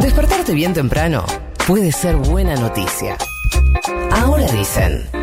Despertarte 0.00 0.54
bien 0.54 0.72
temprano 0.72 1.26
puede 1.66 1.90
ser 1.90 2.14
buena 2.14 2.54
noticia. 2.54 3.16
Ahora 4.12 4.46
dicen. 4.52 5.17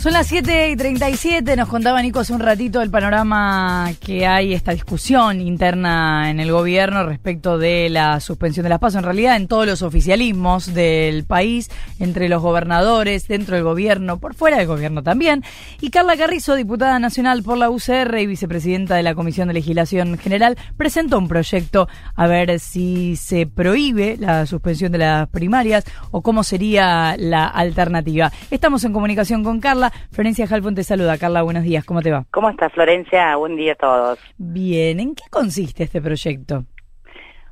Son 0.00 0.14
las 0.14 0.28
7 0.28 0.70
y 0.70 0.76
37, 0.76 1.56
nos 1.56 1.68
contaba 1.68 2.00
Nico 2.00 2.20
hace 2.20 2.32
un 2.32 2.40
ratito 2.40 2.80
el 2.80 2.88
panorama 2.88 3.92
que 4.00 4.26
hay, 4.26 4.54
esta 4.54 4.72
discusión 4.72 5.42
interna 5.42 6.30
en 6.30 6.40
el 6.40 6.50
gobierno 6.50 7.04
respecto 7.04 7.58
de 7.58 7.90
la 7.90 8.18
suspensión 8.20 8.62
de 8.64 8.70
las 8.70 8.78
pasos, 8.78 8.96
en 8.96 9.04
realidad 9.04 9.36
en 9.36 9.46
todos 9.46 9.66
los 9.66 9.82
oficialismos 9.82 10.72
del 10.72 11.24
país, 11.24 11.70
entre 11.98 12.30
los 12.30 12.40
gobernadores, 12.40 13.28
dentro 13.28 13.56
del 13.56 13.64
gobierno, 13.64 14.18
por 14.18 14.32
fuera 14.32 14.56
del 14.56 14.68
gobierno 14.68 15.02
también. 15.02 15.44
Y 15.82 15.90
Carla 15.90 16.16
Carrizo, 16.16 16.54
diputada 16.54 16.98
nacional 16.98 17.42
por 17.42 17.58
la 17.58 17.68
UCR 17.68 18.20
y 18.20 18.26
vicepresidenta 18.26 18.94
de 18.94 19.02
la 19.02 19.14
Comisión 19.14 19.48
de 19.48 19.54
Legislación 19.54 20.16
General, 20.16 20.56
presentó 20.78 21.18
un 21.18 21.28
proyecto 21.28 21.88
a 22.16 22.26
ver 22.26 22.58
si 22.58 23.16
se 23.16 23.46
prohíbe 23.46 24.16
la 24.18 24.46
suspensión 24.46 24.92
de 24.92 24.98
las 24.98 25.28
primarias 25.28 25.84
o 26.10 26.22
cómo 26.22 26.42
sería 26.42 27.16
la 27.18 27.44
alternativa. 27.44 28.32
Estamos 28.50 28.82
en 28.84 28.94
comunicación 28.94 29.44
con 29.44 29.60
Carla. 29.60 29.89
Florencia 30.10 30.46
Jalfón 30.46 30.74
te 30.74 30.84
saluda. 30.84 31.18
Carla, 31.18 31.42
buenos 31.42 31.64
días. 31.64 31.84
¿Cómo 31.84 32.02
te 32.02 32.10
va? 32.10 32.24
¿Cómo 32.30 32.50
estás, 32.50 32.72
Florencia? 32.72 33.36
Buen 33.36 33.56
día 33.56 33.72
a 33.72 33.76
todos. 33.76 34.18
Bien. 34.38 35.00
¿En 35.00 35.14
qué 35.14 35.24
consiste 35.30 35.84
este 35.84 36.00
proyecto? 36.00 36.64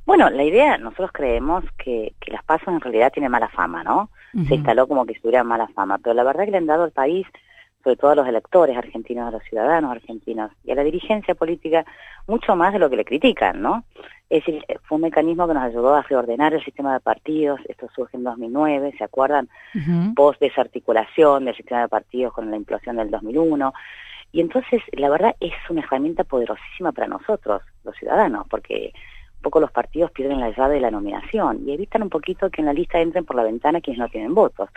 Bueno, 0.06 0.30
la 0.30 0.42
idea, 0.42 0.78
nosotros 0.78 1.10
creemos 1.12 1.64
que, 1.76 2.14
que 2.18 2.32
las 2.32 2.42
pasos 2.44 2.68
en 2.68 2.80
realidad 2.80 3.12
tienen 3.12 3.30
mala 3.30 3.50
fama, 3.50 3.84
¿no? 3.84 4.10
Se 4.48 4.54
instaló 4.54 4.86
como 4.86 5.04
que 5.04 5.14
tuvieran 5.14 5.46
mala 5.46 5.68
fama, 5.68 5.98
pero 5.98 6.14
la 6.14 6.24
verdad 6.24 6.44
que 6.44 6.50
le 6.50 6.56
han 6.58 6.66
dado 6.66 6.84
al 6.84 6.92
país, 6.92 7.26
sobre 7.82 7.96
todo 7.96 8.10
a 8.10 8.14
los 8.16 8.28
electores 8.28 8.76
argentinos, 8.76 9.28
a 9.28 9.30
los 9.30 9.42
ciudadanos 9.44 9.92
argentinos 9.92 10.50
y 10.64 10.72
a 10.72 10.74
la 10.74 10.84
dirigencia 10.84 11.34
política, 11.34 11.84
mucho 12.26 12.56
más 12.56 12.72
de 12.72 12.78
lo 12.78 12.90
que 12.90 12.96
le 12.96 13.04
critican, 13.04 13.62
¿no? 13.62 13.84
Es 14.30 14.44
decir, 14.44 14.62
fue 14.84 14.96
un 14.96 15.02
mecanismo 15.02 15.48
que 15.48 15.54
nos 15.54 15.62
ayudó 15.62 15.94
a 15.94 16.02
reordenar 16.02 16.52
el 16.52 16.62
sistema 16.62 16.92
de 16.92 17.00
partidos, 17.00 17.60
esto 17.66 17.88
surge 17.94 18.16
en 18.16 18.24
2009, 18.24 18.94
¿se 18.98 19.04
acuerdan? 19.04 19.48
Post 20.14 20.40
desarticulación 20.40 21.46
del 21.46 21.56
sistema 21.56 21.82
de 21.82 21.88
partidos 21.88 22.34
con 22.34 22.50
la 22.50 22.56
implosión 22.56 22.96
del 22.96 23.10
2001. 23.10 23.72
Y 24.32 24.42
entonces, 24.42 24.82
la 24.92 25.08
verdad, 25.08 25.34
es 25.40 25.54
una 25.70 25.80
herramienta 25.80 26.24
poderosísima 26.24 26.92
para 26.92 27.06
nosotros, 27.06 27.62
los 27.84 27.96
ciudadanos, 27.96 28.46
porque 28.50 28.92
un 29.36 29.42
poco 29.42 29.60
los 29.60 29.72
partidos 29.72 30.10
pierden 30.10 30.40
la 30.40 30.50
llave 30.50 30.74
de 30.74 30.80
la 30.80 30.90
nominación 30.90 31.66
y 31.66 31.72
evitan 31.72 32.02
un 32.02 32.10
poquito 32.10 32.50
que 32.50 32.60
en 32.60 32.66
la 32.66 32.74
lista 32.74 33.00
entren 33.00 33.24
por 33.24 33.36
la 33.36 33.44
ventana 33.44 33.80
quienes 33.80 34.00
no 34.00 34.08
tienen 34.08 34.34
votos. 34.34 34.68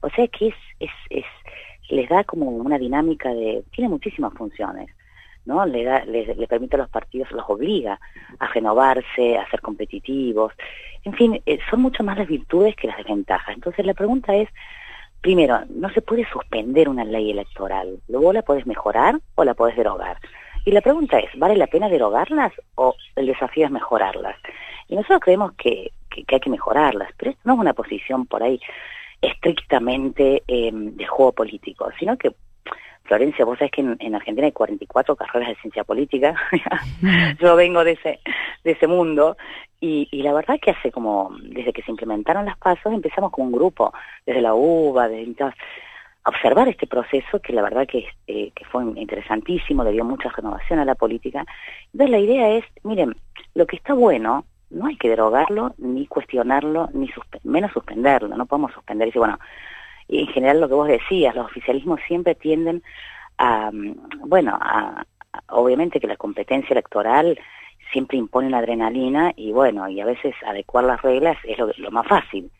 O 0.00 0.08
sea 0.10 0.26
que 0.28 0.48
es, 0.48 0.54
es, 0.80 0.90
es 1.10 1.24
les 1.88 2.08
da 2.08 2.24
como 2.24 2.46
una 2.50 2.78
dinámica 2.78 3.32
de, 3.32 3.64
tiene 3.70 3.88
muchísimas 3.88 4.32
funciones. 4.34 4.90
¿no? 5.44 5.64
Le, 5.64 5.82
da, 5.82 6.04
le, 6.04 6.46
permite 6.46 6.76
a 6.76 6.80
los 6.80 6.90
partidos, 6.90 7.32
los 7.32 7.48
obliga 7.48 7.98
a 8.38 8.46
renovarse, 8.48 9.38
a 9.38 9.48
ser 9.48 9.62
competitivos. 9.62 10.52
En 11.04 11.14
fin, 11.14 11.40
eh, 11.46 11.58
son 11.70 11.80
mucho 11.80 12.04
más 12.04 12.18
las 12.18 12.28
virtudes 12.28 12.76
que 12.76 12.86
las 12.86 12.98
desventajas. 12.98 13.54
Entonces 13.54 13.86
la 13.86 13.94
pregunta 13.94 14.36
es, 14.36 14.50
primero, 15.22 15.60
no 15.70 15.88
se 15.90 16.02
puede 16.02 16.28
suspender 16.30 16.88
una 16.88 17.04
ley 17.04 17.30
electoral. 17.30 17.98
Luego 18.08 18.34
la 18.34 18.42
puedes 18.42 18.66
mejorar 18.66 19.18
o 19.36 19.44
la 19.44 19.54
puedes 19.54 19.74
derogar. 19.74 20.18
Y 20.66 20.72
la 20.72 20.82
pregunta 20.82 21.18
es, 21.18 21.30
¿vale 21.38 21.56
la 21.56 21.66
pena 21.66 21.88
derogarlas 21.88 22.52
o 22.74 22.94
el 23.16 23.26
desafío 23.26 23.64
es 23.64 23.72
mejorarlas? 23.72 24.36
Y 24.86 24.96
nosotros 24.96 25.20
creemos 25.20 25.52
que, 25.52 25.92
que, 26.10 26.24
que 26.24 26.34
hay 26.34 26.40
que 26.40 26.50
mejorarlas, 26.50 27.10
pero 27.16 27.30
esto 27.30 27.42
no 27.44 27.54
es 27.54 27.60
una 27.60 27.72
posición 27.72 28.26
por 28.26 28.42
ahí 28.42 28.60
estrictamente 29.20 30.42
eh, 30.46 30.70
de 30.72 31.06
juego 31.06 31.32
político, 31.32 31.90
sino 31.98 32.16
que 32.16 32.32
Florencia, 33.08 33.46
vos 33.46 33.58
sabés 33.58 33.72
que 33.72 33.80
en, 33.80 33.96
en, 34.00 34.14
Argentina 34.14 34.46
hay 34.46 34.52
44 34.52 35.16
carreras 35.16 35.48
de 35.48 35.60
ciencia 35.62 35.82
política. 35.82 36.34
Yo 37.40 37.56
vengo 37.56 37.82
de 37.82 37.92
ese, 37.92 38.20
de 38.62 38.72
ese 38.72 38.86
mundo 38.86 39.36
y, 39.80 40.08
y, 40.10 40.22
la 40.22 40.34
verdad 40.34 40.58
que 40.60 40.72
hace 40.72 40.92
como, 40.92 41.34
desde 41.42 41.72
que 41.72 41.82
se 41.82 41.90
implementaron 41.90 42.44
las 42.44 42.58
pasos, 42.58 42.92
empezamos 42.92 43.32
con 43.32 43.46
un 43.46 43.52
grupo, 43.52 43.94
desde 44.26 44.42
la 44.42 44.54
UBA, 44.54 45.08
de 45.08 45.34
a 45.40 46.28
observar 46.28 46.68
este 46.68 46.86
proceso 46.86 47.40
que 47.40 47.54
la 47.54 47.62
verdad 47.62 47.86
que, 47.86 48.06
eh, 48.26 48.52
que 48.54 48.64
fue 48.66 48.84
interesantísimo, 48.84 49.84
le 49.84 49.92
dio 49.92 50.04
mucha 50.04 50.28
renovación 50.28 50.78
a 50.78 50.84
la 50.84 50.94
política. 50.94 51.46
Entonces 51.92 52.10
la 52.10 52.18
idea 52.18 52.50
es, 52.50 52.64
miren, 52.82 53.16
lo 53.54 53.66
que 53.66 53.76
está 53.76 53.94
bueno 53.94 54.44
no 54.70 54.86
hay 54.86 54.96
que 54.96 55.08
derogarlo, 55.08 55.74
ni 55.78 56.06
cuestionarlo, 56.06 56.88
ni 56.92 57.10
menos 57.44 57.72
suspenderlo. 57.72 58.36
No 58.36 58.46
podemos 58.46 58.72
suspender 58.72 59.08
y 59.14 59.18
bueno, 59.18 59.38
en 60.08 60.26
general 60.28 60.60
lo 60.60 60.68
que 60.68 60.74
vos 60.74 60.88
decías, 60.88 61.34
los 61.34 61.46
oficialismos 61.46 62.00
siempre 62.06 62.34
tienden 62.34 62.82
a, 63.38 63.70
bueno, 64.24 64.58
a, 64.60 65.04
obviamente 65.48 66.00
que 66.00 66.06
la 66.06 66.16
competencia 66.16 66.72
electoral 66.72 67.38
siempre 67.92 68.18
impone 68.18 68.50
la 68.50 68.58
adrenalina 68.58 69.32
y 69.36 69.52
bueno, 69.52 69.88
y 69.88 70.00
a 70.00 70.04
veces 70.04 70.34
adecuar 70.46 70.84
las 70.84 71.00
reglas 71.02 71.36
es 71.44 71.58
lo, 71.58 71.70
lo 71.76 71.90
más 71.90 72.06
fácil. 72.06 72.50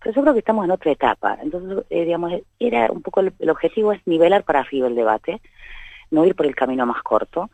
Pero 0.00 0.14
yo 0.14 0.22
creo 0.22 0.32
que 0.32 0.40
estamos 0.40 0.64
en 0.64 0.72
otra 0.72 0.90
etapa. 0.90 1.38
Entonces, 1.40 1.84
eh, 1.90 2.04
digamos, 2.04 2.32
era 2.58 2.90
un 2.90 3.02
poco 3.02 3.20
el, 3.20 3.32
el, 3.38 3.50
objetivo 3.50 3.92
es 3.92 4.04
nivelar 4.06 4.42
para 4.42 4.60
arriba 4.60 4.88
el 4.88 4.96
debate, 4.96 5.40
no 6.10 6.24
ir 6.24 6.34
por 6.34 6.46
el 6.46 6.56
camino 6.56 6.86
más 6.86 7.02
corto. 7.02 7.50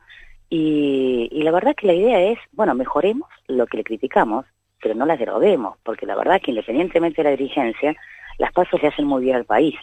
Y, 0.50 1.28
y 1.31 1.42
la 1.42 1.50
verdad 1.50 1.75
que 1.75 1.86
la 1.86 1.94
idea 1.94 2.20
es, 2.20 2.38
bueno, 2.53 2.75
mejoremos 2.75 3.28
lo 3.47 3.66
que 3.66 3.78
le 3.78 3.84
criticamos, 3.84 4.47
pero 4.81 4.94
no 4.94 5.06
las 5.06 5.19
deroguemos, 5.19 5.76
porque 5.82 6.06
la 6.06 6.16
verdad 6.16 6.41
que 6.41 6.53
independientemente 6.53 7.22
de 7.22 7.31
la 7.31 7.36
dirigencia, 7.36 7.94
las 8.38 8.53
pasos 8.53 8.81
le 8.81 8.88
hacen 8.88 9.04
muy 9.04 9.22
bien 9.22 9.36
al 9.36 9.44
país. 9.44 9.75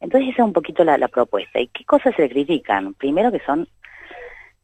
Entonces 0.00 0.30
esa 0.30 0.42
es 0.42 0.46
un 0.46 0.52
poquito 0.52 0.84
la, 0.84 0.98
la 0.98 1.08
propuesta. 1.08 1.60
¿Y 1.60 1.68
qué 1.68 1.84
cosas 1.84 2.14
se 2.14 2.22
le 2.22 2.28
critican? 2.28 2.94
Primero 2.94 3.32
que 3.32 3.40
son 3.40 3.66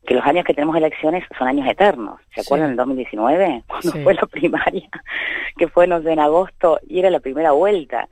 que 0.07 0.15
los 0.15 0.25
años 0.25 0.45
que 0.45 0.55
tenemos 0.55 0.77
elecciones 0.77 1.25
son 1.39 1.49
años 1.49 1.69
eternos. 1.69 2.21
¿Se 2.35 2.41
acuerdan 2.41 2.69
del 2.69 2.77
2019? 2.77 3.65
Cuando 3.69 3.93
sí. 3.93 4.03
fue 4.03 4.15
la 4.15 4.27
primaria, 4.27 4.89
que 5.57 5.69
fue, 5.69 5.87
no 5.87 6.03
sé, 6.03 6.13
en 6.13 6.19
agosto, 6.19 6.81
y 6.87 6.99
era 6.99 7.11
la 7.11 7.21
primera 7.21 7.53
vuelta. 7.53 8.09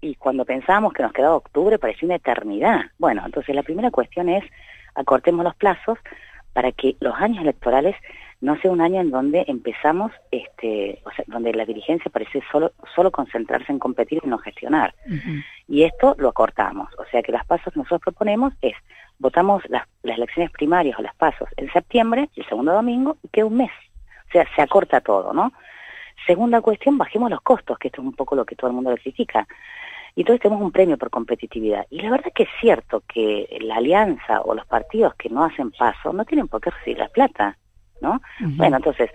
Y 0.00 0.16
cuando 0.16 0.44
pensábamos 0.44 0.92
que 0.92 1.02
nos 1.02 1.12
quedaba 1.12 1.36
octubre, 1.36 1.78
parecía 1.78 2.06
una 2.06 2.16
eternidad. 2.16 2.82
Bueno, 2.98 3.22
entonces 3.24 3.54
la 3.54 3.62
primera 3.62 3.90
cuestión 3.90 4.28
es 4.28 4.44
acortemos 4.94 5.44
los 5.44 5.54
plazos 5.56 5.98
para 6.54 6.72
que 6.72 6.96
los 7.00 7.14
años 7.16 7.42
electorales 7.42 7.94
no 8.40 8.56
sea 8.60 8.70
un 8.70 8.80
año 8.80 9.00
en 9.00 9.10
donde 9.10 9.44
empezamos, 9.48 10.12
este, 10.30 11.00
o 11.04 11.10
sea, 11.12 11.24
donde 11.28 11.52
la 11.52 11.64
dirigencia 11.64 12.10
parece 12.10 12.42
solo, 12.50 12.72
solo 12.94 13.10
concentrarse 13.10 13.72
en 13.72 13.78
competir 13.78 14.20
y 14.24 14.28
no 14.28 14.38
gestionar. 14.38 14.94
Uh 15.06 15.12
-huh. 15.12 15.44
Y 15.68 15.82
esto 15.84 16.14
lo 16.18 16.28
acortamos. 16.28 16.88
O 16.98 17.04
sea 17.10 17.22
que 17.22 17.32
las 17.32 17.46
pasos 17.46 17.72
que 17.72 17.78
nosotros 17.78 18.02
proponemos 18.02 18.52
es, 18.60 18.74
votamos 19.18 19.62
las, 19.68 19.84
las 20.02 20.16
elecciones 20.16 20.50
primarias 20.52 20.98
o 20.98 21.02
las 21.02 21.14
pasos 21.14 21.48
en 21.56 21.72
septiembre, 21.72 22.28
el 22.36 22.46
segundo 22.46 22.72
domingo, 22.72 23.16
y 23.22 23.28
queda 23.28 23.46
un 23.46 23.56
mes. 23.56 23.72
O 24.28 24.32
sea, 24.32 24.46
se 24.54 24.62
acorta 24.62 25.00
todo, 25.00 25.32
¿no? 25.32 25.52
Segunda 26.26 26.60
cuestión, 26.60 26.98
bajemos 26.98 27.30
los 27.30 27.40
costos, 27.40 27.78
que 27.78 27.88
esto 27.88 28.00
es 28.00 28.06
un 28.06 28.14
poco 28.14 28.36
lo 28.36 28.44
que 28.44 28.56
todo 28.56 28.68
el 28.68 28.74
mundo 28.74 28.90
le 28.90 28.98
critica. 28.98 29.46
Y 30.16 30.20
entonces 30.20 30.42
tenemos 30.42 30.62
un 30.64 30.72
premio 30.72 30.96
por 30.96 31.10
competitividad. 31.10 31.86
Y 31.90 32.00
la 32.00 32.10
verdad 32.10 32.32
que 32.34 32.44
es 32.44 32.48
cierto 32.60 33.02
que 33.08 33.58
la 33.60 33.76
alianza 33.76 34.40
o 34.42 34.54
los 34.54 34.66
partidos 34.66 35.14
que 35.16 35.28
no 35.28 35.44
hacen 35.44 35.72
paso 35.72 36.12
no 36.12 36.24
tienen 36.24 36.48
por 36.48 36.60
qué 36.60 36.70
recibir 36.70 36.98
la 36.98 37.08
plata. 37.08 37.56
¿no? 38.00 38.12
Uh 38.40 38.44
-huh. 38.44 38.56
Bueno, 38.56 38.76
entonces, 38.76 39.10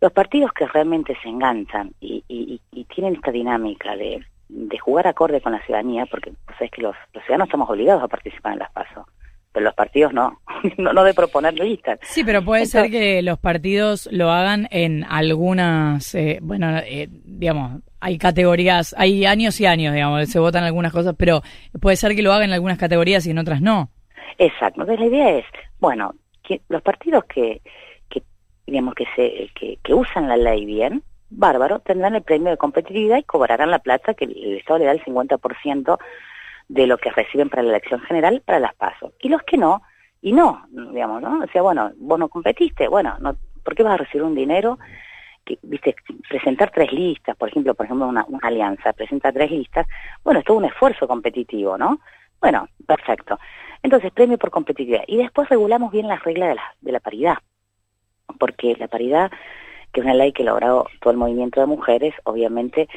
los 0.00 0.12
partidos 0.12 0.52
que 0.52 0.66
realmente 0.66 1.16
se 1.22 1.28
enganchan 1.28 1.92
y, 2.00 2.24
y, 2.28 2.60
y 2.70 2.84
tienen 2.84 3.16
esta 3.16 3.30
dinámica 3.30 3.96
de, 3.96 4.24
de, 4.48 4.78
jugar 4.78 5.06
acorde 5.06 5.40
con 5.40 5.52
la 5.52 5.62
ciudadanía, 5.64 6.06
porque 6.06 6.32
pues, 6.46 6.60
es 6.60 6.70
que 6.70 6.82
los, 6.82 6.96
los, 7.12 7.22
ciudadanos 7.24 7.48
estamos 7.48 7.68
obligados 7.68 8.02
a 8.02 8.08
participar 8.08 8.54
en 8.54 8.58
las 8.60 8.72
pasos, 8.72 9.06
pero 9.52 9.64
los 9.64 9.74
partidos 9.74 10.12
no, 10.12 10.40
no, 10.78 10.92
no 10.92 11.04
de 11.04 11.14
proponer 11.14 11.54
listas. 11.54 11.98
Sí, 12.02 12.24
pero 12.24 12.44
puede 12.44 12.62
Entonces, 12.62 12.82
ser 12.82 12.90
que 12.90 13.22
los 13.22 13.38
partidos 13.38 14.08
lo 14.12 14.30
hagan 14.30 14.68
en 14.70 15.04
algunas, 15.04 16.14
eh, 16.14 16.38
bueno, 16.42 16.78
eh, 16.78 17.08
digamos, 17.10 17.82
hay 18.00 18.18
categorías, 18.18 18.94
hay 18.96 19.26
años 19.26 19.60
y 19.60 19.66
años, 19.66 19.94
digamos, 19.94 20.28
se 20.28 20.38
votan 20.38 20.64
algunas 20.64 20.92
cosas, 20.92 21.14
pero 21.18 21.42
puede 21.80 21.96
ser 21.96 22.14
que 22.14 22.22
lo 22.22 22.32
hagan 22.32 22.48
en 22.48 22.54
algunas 22.54 22.78
categorías 22.78 23.26
y 23.26 23.30
en 23.30 23.38
otras 23.38 23.60
no. 23.60 23.90
Exacto, 24.38 24.82
entonces 24.82 25.00
la 25.00 25.06
idea 25.06 25.38
es, 25.38 25.44
bueno, 25.78 26.14
que 26.42 26.62
los 26.68 26.80
partidos 26.82 27.24
que 27.24 27.60
digamos, 28.70 28.94
que, 28.94 29.04
se, 29.16 29.50
que, 29.54 29.78
que 29.82 29.94
usan 29.94 30.28
la 30.28 30.36
ley 30.36 30.64
bien, 30.64 31.02
bárbaro, 31.28 31.80
tendrán 31.80 32.14
el 32.14 32.22
premio 32.22 32.50
de 32.50 32.56
competitividad 32.56 33.18
y 33.18 33.24
cobrarán 33.24 33.70
la 33.70 33.80
plata 33.80 34.14
que 34.14 34.24
el 34.24 34.56
Estado 34.56 34.78
le 34.78 34.84
da 34.86 34.92
el 34.92 35.04
50% 35.04 35.98
de 36.70 36.86
lo 36.86 36.98
que 36.98 37.10
reciben 37.10 37.50
para 37.50 37.62
la 37.62 37.70
elección 37.70 38.00
general 38.00 38.42
para 38.44 38.60
las 38.60 38.74
pasos. 38.74 39.12
Y 39.20 39.28
los 39.28 39.42
que 39.42 39.58
no, 39.58 39.82
y 40.22 40.32
no, 40.32 40.66
digamos, 40.70 41.20
¿no? 41.20 41.40
O 41.42 41.46
sea, 41.48 41.62
bueno, 41.62 41.92
vos 41.96 42.18
no 42.18 42.28
competiste, 42.28 42.88
bueno, 42.88 43.16
no, 43.20 43.36
¿por 43.64 43.74
qué 43.74 43.82
vas 43.82 43.94
a 43.94 43.98
recibir 43.98 44.22
un 44.22 44.34
dinero? 44.34 44.78
Que, 45.44 45.58
viste, 45.62 45.96
presentar 46.28 46.70
tres 46.70 46.92
listas, 46.92 47.36
por 47.36 47.48
ejemplo, 47.48 47.74
por 47.74 47.86
ejemplo, 47.86 48.06
una, 48.06 48.26
alianza, 48.42 48.92
presenta 48.92 49.32
tres 49.32 49.50
listas, 49.50 49.86
bueno, 50.22 50.40
es 50.40 50.46
todo 50.46 50.58
un 50.58 50.66
esfuerzo 50.66 51.08
competitivo, 51.08 51.76
¿no? 51.76 51.98
Bueno, 52.40 52.68
perfecto. 52.86 53.38
Entonces, 53.82 54.12
premio 54.12 54.38
por 54.38 54.50
competitividad. 54.50 55.04
Y 55.06 55.16
después 55.16 55.48
regulamos 55.48 55.90
bien 55.90 56.06
las 56.06 56.22
reglas 56.22 56.50
de 56.50 56.54
la, 56.54 56.74
de 56.80 56.92
la 56.92 57.00
paridad 57.00 57.38
porque 58.38 58.76
la 58.78 58.88
paridad, 58.88 59.30
que 59.92 60.00
es 60.00 60.04
una 60.04 60.14
ley 60.14 60.32
que 60.32 60.42
ha 60.42 60.46
logrado 60.46 60.86
todo 61.00 61.10
el 61.10 61.18
movimiento 61.18 61.60
de 61.60 61.66
mujeres, 61.66 62.14
obviamente 62.24 62.88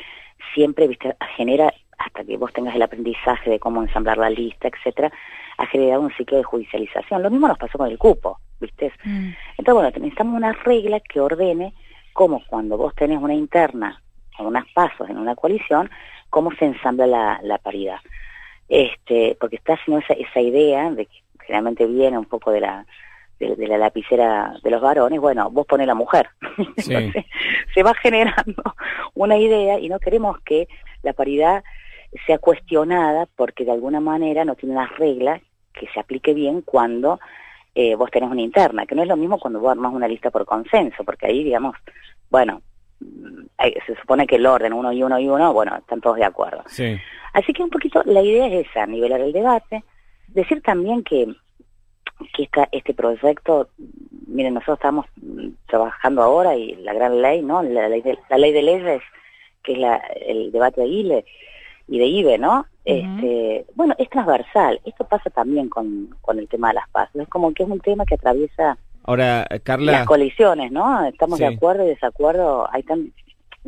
siempre 0.54 0.88
viste 0.88 1.16
genera 1.36 1.74
hasta 1.98 2.24
que 2.24 2.38
vos 2.38 2.52
tengas 2.54 2.76
el 2.76 2.82
aprendizaje 2.82 3.50
de 3.50 3.60
cómo 3.60 3.82
ensamblar 3.82 4.18
la 4.18 4.30
lista, 4.30 4.68
etcétera, 4.68 5.12
ha 5.58 5.66
generado 5.68 6.02
un 6.02 6.14
ciclo 6.14 6.38
de 6.38 6.44
judicialización. 6.44 7.22
Lo 7.22 7.30
mismo 7.30 7.48
nos 7.48 7.58
pasó 7.58 7.78
con 7.78 7.90
el 7.90 7.98
cupo, 7.98 8.40
¿viste? 8.60 8.92
Mm. 9.04 9.30
Entonces, 9.58 9.74
bueno, 9.74 9.90
necesitamos 9.90 10.36
una 10.36 10.54
regla 10.54 11.00
que 11.00 11.20
ordene 11.20 11.74
cómo 12.14 12.42
cuando 12.48 12.78
vos 12.78 12.94
tenés 12.96 13.20
una 13.20 13.34
interna 13.34 14.02
o 14.40 14.48
unos 14.48 14.66
pasos 14.74 15.10
en 15.10 15.18
una 15.18 15.36
coalición, 15.36 15.90
cómo 16.30 16.52
se 16.54 16.66
ensambla 16.66 17.08
la, 17.08 17.40
la 17.44 17.58
paridad. 17.58 18.00
Este, 18.68 19.38
porque 19.40 19.58
está 19.58 19.74
haciendo 19.74 20.02
esa, 20.02 20.14
esa 20.14 20.40
idea 20.40 20.90
de 20.90 21.06
que 21.06 21.22
generalmente 21.42 21.86
viene 21.86 22.18
un 22.18 22.26
poco 22.26 22.52
de 22.52 22.62
la 22.62 22.86
de, 23.40 23.68
la 23.68 23.78
lapicera 23.78 24.54
de 24.64 24.72
los 24.72 24.82
varones, 24.82 25.20
bueno, 25.20 25.50
vos 25.50 25.66
pones 25.66 25.88
la 25.88 25.96
mujer. 25.96 26.30
se 27.74 27.84
va 27.84 27.94
generando 27.96 28.64
una 29.14 29.38
idea 29.38 29.80
y 29.80 29.90
no 29.90 30.00
queremos 30.00 30.40
que 30.42 30.68
la 31.04 31.14
paridad 31.14 31.64
sea 32.26 32.38
cuestionada 32.38 33.28
porque 33.36 33.66
de 33.66 33.72
alguna 33.72 34.00
manera 34.00 34.46
no 34.46 34.56
tiene 34.56 34.76
unas 34.76 34.96
reglas 34.98 35.42
que 35.74 35.88
se 35.94 36.00
aplique 36.00 36.34
bien 36.34 36.62
cuando 36.62 37.20
eh, 37.76 37.96
vos 37.96 38.12
tenés 38.12 38.30
una 38.30 38.42
interna, 38.42 38.86
que 38.86 38.96
no 38.96 39.02
es 39.02 39.08
lo 39.08 39.18
mismo 39.18 39.40
cuando 39.40 39.60
vos 39.60 39.72
armas 39.72 39.94
una 39.94 40.08
lista 40.08 40.30
por 40.30 40.46
consenso, 40.46 41.04
porque 41.04 41.26
ahí, 41.26 41.44
digamos, 41.44 41.76
bueno, 42.30 42.62
mm, 43.00 43.46
se 43.86 43.96
supone 44.00 44.28
que 44.28 44.36
el 44.36 44.46
orden 44.46 44.74
uno 44.74 44.94
y 44.94 45.02
uno 45.02 45.20
y 45.20 45.28
uno, 45.28 45.54
bueno, 45.54 45.76
están 45.76 46.00
todos 46.00 46.18
de 46.18 46.26
acuerdo. 46.26 46.64
Así 47.34 47.52
que 47.52 47.64
un 47.64 47.72
poquito 47.72 48.04
la 48.06 48.22
idea 48.22 48.48
es 48.48 48.68
esa, 48.68 48.86
nivelar 48.86 49.22
el 49.22 49.34
debate, 49.34 49.84
decir 50.28 50.62
también 50.62 51.04
que 51.04 51.28
que 52.34 52.48
este 52.72 52.94
proyecto, 52.94 53.70
miren, 54.28 54.54
nosotros 54.54 54.78
estamos 54.78 55.06
trabajando 55.68 56.22
ahora 56.22 56.56
y 56.56 56.76
la 56.76 56.94
gran 56.94 57.22
ley, 57.22 57.42
¿no? 57.42 57.62
La 57.64 57.90
la 57.90 58.38
ley 58.38 58.54
de 58.54 58.62
leyes, 58.62 59.02
que 59.64 59.74
es 59.74 59.80
la, 59.80 59.98
el 59.98 60.52
debate 60.52 60.82
de 60.82 60.88
ILE 60.88 61.26
y 61.88 62.00
de 62.00 62.06
IBE, 62.06 62.38
¿no? 62.38 62.66
este, 62.86 63.66
bueno, 63.76 63.96
es 63.98 64.10
transversal. 64.10 64.82
Esto 64.86 65.06
pasa 65.06 65.30
también 65.30 65.70
con, 65.70 66.16
con 66.22 66.38
el 66.40 66.48
tema 66.48 66.70
de 66.70 66.76
las 66.76 66.90
paz. 66.90 67.10
Es 67.14 67.28
como 67.30 67.54
que 67.54 67.64
es 67.64 67.70
un 67.70 67.80
tema 67.80 68.06
que 68.06 68.16
atraviesa 68.16 68.78
Ahora, 69.06 69.48
Carla... 69.64 69.92
las 69.92 70.06
colisiones, 70.06 70.72
¿no? 70.72 71.06
Estamos 71.06 71.40
de 71.40 71.48
acuerdo 71.48 71.86
y 71.86 71.90
desacuerdo. 71.90 72.68
Hay 72.72 72.84
tan, 72.84 73.12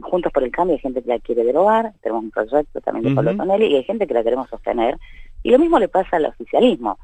Juntos 0.02 0.32
por 0.32 0.44
el 0.44 0.52
Cambio 0.52 0.76
hay 0.76 0.82
gente 0.82 1.02
que 1.02 1.10
la 1.10 1.20
quiere 1.20 1.44
derogar, 1.44 1.94
tenemos 2.02 2.26
un 2.26 2.32
proyecto 2.32 2.82
también 2.82 3.06
de 3.06 3.16
Pablo 3.16 3.36
Tonelli, 3.36 3.68
y 3.68 3.76
hay 3.76 3.84
gente 3.84 4.08
que 4.08 4.14
la 4.14 4.24
queremos 4.24 4.50
sostener. 4.50 4.98
Y 5.42 5.52
lo 5.52 5.60
mismo 5.60 5.80
le 5.80 5.88
pasa 5.88 6.18
al 6.18 6.26
oficialismo 6.26 7.00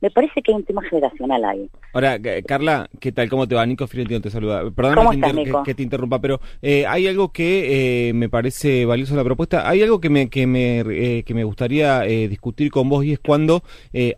me 0.00 0.10
parece 0.10 0.42
que 0.42 0.52
hay 0.52 0.56
un 0.56 0.64
tema 0.64 0.82
generacional 0.82 1.44
ahí. 1.44 1.70
Ahora, 1.92 2.18
Carla, 2.46 2.88
¿qué 3.00 3.12
tal? 3.12 3.28
¿Cómo 3.28 3.46
te 3.46 3.54
va? 3.54 3.66
Nico 3.66 3.86
Fiorentino 3.86 4.20
te 4.20 4.30
saluda. 4.30 4.70
Perdón 4.70 5.20
que, 5.64 5.74
te 5.74 5.82
interrumpa, 5.82 6.20
pero 6.20 6.40
eh, 6.62 6.86
hay 6.86 7.06
algo 7.06 7.32
que 7.32 8.08
eh, 8.08 8.12
me 8.14 8.28
parece 8.28 8.84
valioso 8.84 9.12
en 9.12 9.18
la 9.18 9.24
propuesta. 9.24 9.68
Hay 9.68 9.82
algo 9.82 10.00
que 10.00 10.08
me, 10.08 10.30
que 10.30 10.46
me, 10.46 10.80
eh, 10.80 11.22
que 11.22 11.34
me 11.34 11.44
gustaría 11.44 12.00
discutir 12.02 12.70
con 12.70 12.88
vos 12.88 13.04
y 13.04 13.12
es 13.12 13.18
cuando 13.18 13.62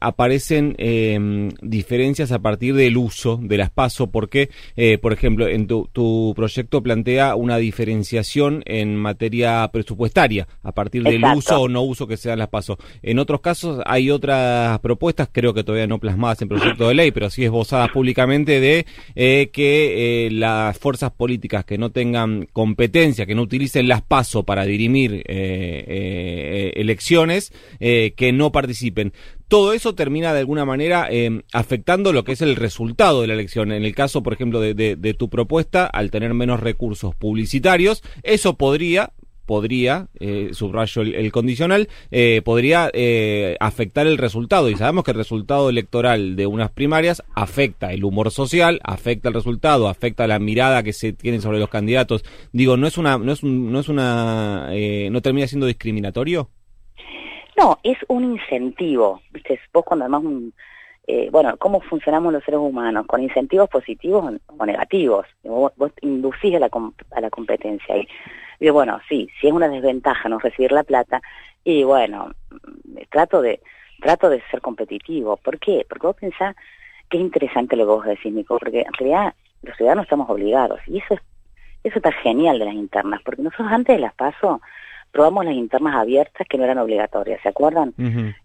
aparecen 0.00 0.74
em, 0.78 1.50
diferencias 1.60 2.32
a 2.32 2.38
partir 2.38 2.74
del 2.74 2.96
uso 2.96 3.38
de 3.42 3.58
las 3.58 3.70
PASO, 3.70 4.10
porque, 4.10 4.50
por 5.00 5.12
ejemplo, 5.12 5.48
en 5.48 5.66
tu, 5.66 5.88
tu, 5.92 6.32
proyecto 6.36 6.82
plantea 6.82 7.34
una 7.34 7.56
diferenciación 7.56 8.62
en 8.66 8.96
materia 8.96 9.68
presupuestaria 9.72 10.46
a 10.62 10.72
partir 10.72 11.02
del 11.02 11.24
uso 11.24 11.62
o 11.62 11.68
no 11.68 11.82
uso 11.82 12.06
que 12.06 12.16
sean 12.16 12.38
las 12.38 12.48
PASO. 12.48 12.78
En 13.02 13.18
otros 13.18 13.40
casos 13.40 13.80
hay 13.86 14.10
otras 14.10 14.78
propuestas, 14.80 15.28
creo 15.30 15.53
que 15.54 15.64
todavía 15.64 15.86
no 15.86 15.98
plasmadas 15.98 16.42
en 16.42 16.48
proyecto 16.48 16.88
de 16.88 16.94
ley, 16.94 17.10
pero 17.10 17.30
sí 17.30 17.44
esbozadas 17.44 17.90
públicamente 17.90 18.60
de 18.60 18.86
eh, 19.14 19.50
que 19.52 20.26
eh, 20.26 20.30
las 20.30 20.76
fuerzas 20.78 21.12
políticas 21.12 21.64
que 21.64 21.78
no 21.78 21.90
tengan 21.90 22.46
competencia, 22.52 23.26
que 23.26 23.34
no 23.34 23.42
utilicen 23.42 23.88
las 23.88 24.02
PASO 24.02 24.44
para 24.44 24.64
dirimir 24.64 25.22
eh, 25.26 26.72
elecciones, 26.76 27.52
que 27.78 28.32
no 28.32 28.52
participen 28.52 29.12
todo 29.48 29.72
eso 29.72 29.94
termina 29.94 30.32
de 30.32 30.40
alguna 30.40 30.64
manera 30.64 31.08
afectando 31.52 32.12
lo 32.12 32.24
que 32.24 32.32
es 32.32 32.42
el 32.42 32.56
resultado 32.56 33.20
de 33.20 33.28
la 33.28 33.34
elección. 33.34 33.72
En 33.72 33.84
el 33.84 33.94
caso, 33.94 34.22
por 34.22 34.32
ejemplo, 34.32 34.60
de, 34.60 35.16
tu 35.16 35.28
propuesta, 35.28 35.86
al 35.86 36.10
tener 36.10 36.34
menos 36.34 36.60
recursos 36.60 37.14
publicitarios, 37.14 38.02
eso 38.22 38.56
podría, 38.56 39.12
podría, 39.46 40.08
eh, 40.18 40.50
subrayo 40.52 41.02
el, 41.02 41.32
condicional, 41.32 41.88
eh, 42.10 42.42
podría 42.44 42.90
eh, 42.92 43.56
afectar 43.60 44.06
el 44.06 44.18
resultado. 44.18 44.70
Y 44.70 44.76
sabemos 44.76 45.04
que 45.04 45.10
el 45.12 45.16
resultado 45.16 45.70
electoral 45.70 46.36
de 46.36 46.46
unas 46.46 46.70
primarias 46.70 47.22
afecta 47.34 47.92
el 47.92 48.04
humor 48.04 48.30
social, 48.30 48.80
afecta 48.84 49.28
el 49.28 49.34
resultado, 49.34 49.88
afecta 49.88 50.26
la 50.26 50.38
mirada 50.38 50.82
que 50.82 50.92
se 50.92 51.12
tiene 51.12 51.40
sobre 51.40 51.58
los 51.58 51.68
candidatos. 51.68 52.24
Digo, 52.52 52.76
¿no 52.76 52.86
es 52.86 52.98
una, 52.98 53.18
no 53.18 53.32
es, 53.32 53.42
no 53.42 53.80
es 53.80 53.88
una, 53.88 54.68
eh, 54.72 55.08
no 55.10 55.20
termina 55.20 55.46
siendo 55.46 55.66
discriminatorio? 55.66 56.48
No, 57.56 57.78
es 57.82 57.98
un 58.08 58.24
incentivo. 58.24 59.20
¿Viste? 59.32 59.60
Vos 59.72 59.84
cuando 59.84 60.04
además 60.04 60.24
eh, 61.06 61.28
bueno, 61.30 61.56
cómo 61.58 61.80
funcionamos 61.80 62.32
los 62.32 62.44
seres 62.44 62.60
humanos, 62.60 63.06
con 63.06 63.22
incentivos 63.22 63.68
positivos 63.68 64.34
o 64.46 64.66
negativos. 64.66 65.26
Vos, 65.42 65.72
vos 65.76 65.92
inducís 66.00 66.54
a 66.56 66.60
la, 66.60 66.70
a 67.10 67.20
la 67.20 67.30
competencia. 67.30 67.96
Y 67.96 68.08
y 68.60 68.70
bueno, 68.70 69.00
sí, 69.08 69.28
si 69.40 69.48
es 69.48 69.52
una 69.52 69.68
desventaja 69.68 70.28
no 70.28 70.38
recibir 70.38 70.72
la 70.72 70.84
plata, 70.84 71.20
y 71.64 71.84
bueno, 71.84 72.30
mm, 72.50 72.96
trato 73.10 73.42
de 73.42 73.60
trato 74.00 74.28
de 74.28 74.42
ser 74.50 74.60
competitivo. 74.60 75.36
¿Por 75.36 75.58
qué? 75.58 75.86
Porque 75.88 76.06
vos 76.06 76.16
pensás 76.16 76.54
que 77.08 77.16
es 77.16 77.22
interesante 77.22 77.76
lo 77.76 77.84
que 77.84 77.92
vos 77.92 78.04
decís, 78.04 78.32
Nico, 78.32 78.58
porque 78.58 78.80
en 78.80 78.92
realidad 78.94 79.34
los 79.62 79.76
ciudadanos 79.76 80.04
estamos 80.04 80.28
obligados, 80.28 80.80
y 80.86 80.98
eso 80.98 81.14
es, 81.14 81.20
eso 81.84 81.98
está 81.98 82.12
genial 82.12 82.58
de 82.58 82.66
las 82.66 82.74
internas, 82.74 83.20
porque 83.24 83.42
nosotros 83.42 83.68
antes 83.70 83.96
de 83.96 84.00
las 84.00 84.14
PASO 84.14 84.60
probamos 85.10 85.44
las 85.44 85.54
internas 85.54 85.94
abiertas 85.94 86.46
que 86.48 86.58
no 86.58 86.64
eran 86.64 86.78
obligatorias, 86.78 87.40
¿se 87.42 87.48
acuerdan? 87.48 87.94